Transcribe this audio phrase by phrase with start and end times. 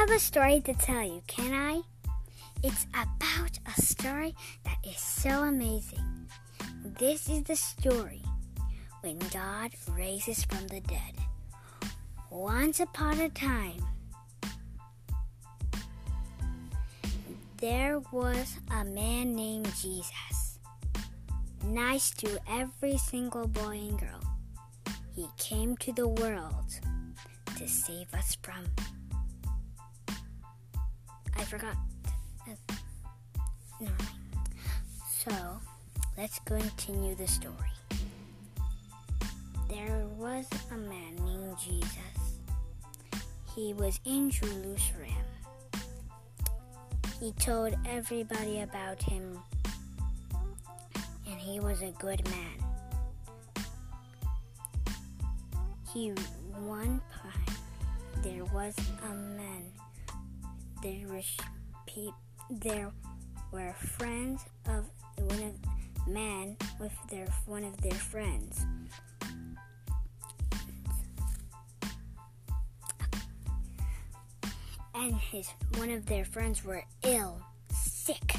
[0.00, 1.82] have a story to tell you, can I?
[2.62, 4.34] It's about a story
[4.64, 6.26] that is so amazing.
[6.98, 8.22] This is the story
[9.02, 11.16] when God raises from the dead.
[12.30, 13.84] Once upon a time,
[17.58, 20.60] there was a man named Jesus.
[21.62, 24.22] Nice to every single boy and girl.
[25.14, 26.80] He came to the world
[27.58, 28.64] to save us from.
[31.40, 31.74] I forgot.
[32.46, 32.74] Uh,
[33.80, 33.88] no.
[35.08, 35.32] So,
[36.18, 37.56] let's continue the story.
[39.70, 41.88] There was a man named Jesus.
[43.56, 45.24] He was in Jerusalem.
[47.18, 49.38] He told everybody about him,
[51.26, 52.64] and he was a good man.
[55.90, 56.10] He
[56.66, 57.56] one time
[58.22, 59.69] there was a man.
[60.82, 61.22] There
[61.86, 62.16] pe-
[62.48, 62.90] there
[63.52, 64.86] were friends of
[65.18, 68.64] one of man with their one of their friends.
[74.94, 77.40] And his one of their friends were ill,
[77.72, 78.34] sick.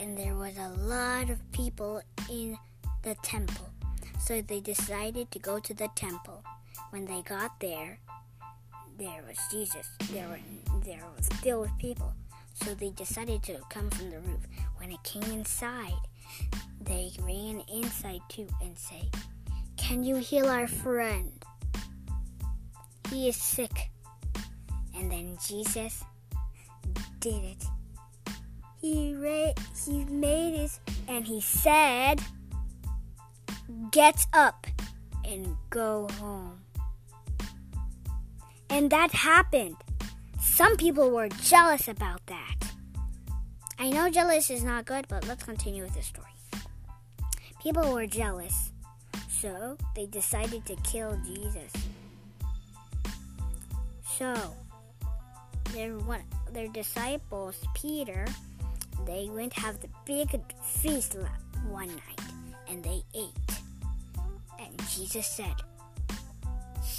[0.00, 2.56] And there was a lot of people in
[3.02, 3.68] the temple.
[4.18, 6.42] So they decided to go to the temple.
[6.90, 7.98] When they got there,
[8.98, 9.86] there was Jesus.
[10.12, 10.40] There were
[10.84, 12.12] there was still with people.
[12.54, 14.40] So they decided to come from the roof.
[14.76, 15.98] When it came inside,
[16.80, 19.08] they ran inside too and say,
[19.76, 21.32] "Can you heal our friend?
[23.10, 23.90] He is sick."
[24.94, 26.04] And then Jesus
[27.20, 27.64] did it.
[28.80, 29.54] He ra-
[29.84, 32.20] he made it and he said,
[33.90, 34.66] "Get up
[35.24, 36.60] and go home."
[38.72, 39.76] And that happened.
[40.40, 42.56] Some people were jealous about that.
[43.78, 46.28] I know jealous is not good, but let's continue with the story.
[47.62, 48.72] People were jealous,
[49.28, 51.70] so they decided to kill Jesus.
[54.18, 54.34] So,
[55.74, 58.24] their one, their disciples, Peter,
[59.04, 60.30] they went have the big
[60.64, 61.14] feast
[61.68, 62.20] one night,
[62.68, 63.60] and they ate.
[64.58, 65.56] And Jesus said,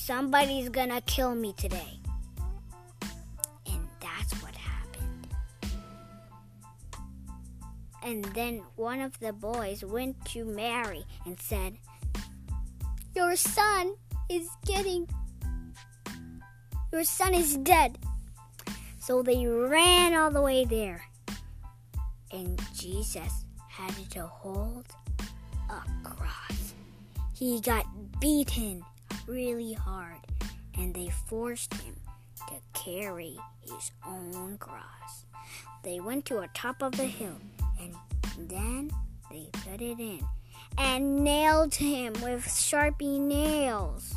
[0.06, 1.98] Somebody's gonna kill me today.
[3.66, 5.30] And that's what happened.
[8.04, 11.78] And then one of the boys went to Mary and said,
[13.16, 13.96] Your son
[14.30, 15.08] is getting.
[16.92, 17.98] Your son is dead.
[19.00, 21.02] So they ran all the way there.
[22.30, 24.86] And Jesus had to hold
[25.70, 26.74] a cross.
[27.34, 27.86] He got
[28.20, 28.84] beaten
[29.28, 30.20] really hard,
[30.78, 31.96] and they forced him
[32.50, 35.26] to carry his own cross.
[35.84, 37.38] They went to a top of the hill,
[37.80, 37.96] and
[38.50, 38.92] then
[39.32, 40.22] they put it in
[40.78, 44.16] and nailed him with sharpie nails.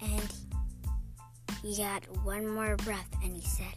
[0.00, 0.34] And
[1.62, 3.74] he got one more breath, and he said,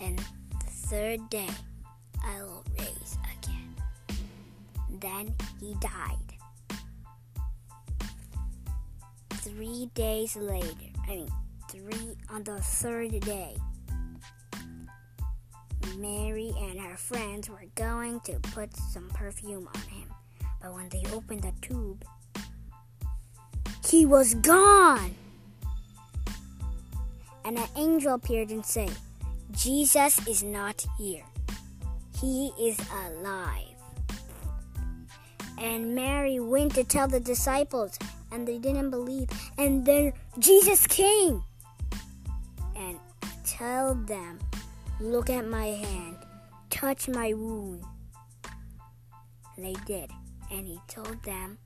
[0.00, 1.48] And the third day
[2.24, 2.91] I will raise.
[5.02, 6.16] Then he died.
[9.30, 11.28] Three days later, I mean,
[11.68, 13.56] three on the third day,
[15.98, 20.08] Mary and her friends were going to put some perfume on him.
[20.62, 22.04] But when they opened the tube,
[23.84, 25.16] he was gone.
[27.44, 28.92] And an angel appeared and said,
[29.50, 31.24] Jesus is not here.
[32.20, 33.71] He is alive.
[35.62, 37.96] And Mary went to tell the disciples,
[38.32, 39.28] and they didn't believe.
[39.56, 41.44] And then Jesus came
[42.74, 42.98] and
[43.46, 44.40] told them,
[44.98, 46.16] Look at my hand,
[46.68, 47.84] touch my wound.
[49.56, 50.10] They did.
[50.50, 51.58] And he told them,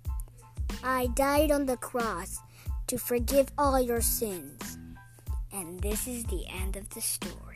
[0.85, 2.39] I died on the cross
[2.89, 4.79] to forgive all your sins.
[5.53, 7.56] And this is the end of the story.